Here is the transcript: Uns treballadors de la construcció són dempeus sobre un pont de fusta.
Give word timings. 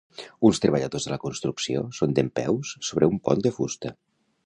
Uns 0.47 0.59
treballadors 0.63 1.05
de 1.09 1.11
la 1.13 1.19
construcció 1.27 1.85
són 1.99 2.17
dempeus 2.23 2.75
sobre 2.91 3.15
un 3.15 3.25
pont 3.29 3.49
de 3.49 3.57
fusta. 3.63 3.97